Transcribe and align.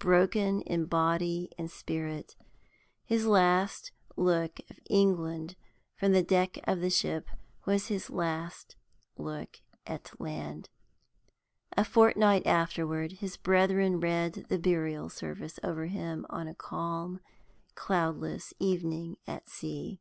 Broken 0.00 0.62
in 0.62 0.86
body 0.86 1.52
and 1.56 1.70
spirit, 1.70 2.34
his 3.04 3.26
last 3.28 3.92
look 4.16 4.58
of 4.68 4.80
England 4.90 5.54
from 5.94 6.10
the 6.10 6.22
deck 6.24 6.58
of 6.64 6.80
the 6.80 6.90
ship 6.90 7.28
was 7.64 7.86
his 7.86 8.10
last 8.10 8.74
look 9.16 9.60
at 9.86 10.20
land. 10.20 10.68
A 11.76 11.84
fortnight 11.84 12.44
afterward, 12.44 13.12
his 13.20 13.36
brethren 13.36 14.00
read 14.00 14.46
the 14.48 14.58
burial 14.58 15.08
service 15.08 15.60
over 15.62 15.86
him 15.86 16.26
on 16.28 16.48
a 16.48 16.56
calm, 16.56 17.20
cloudless 17.76 18.52
evening 18.58 19.16
at 19.28 19.48
sea. 19.48 20.00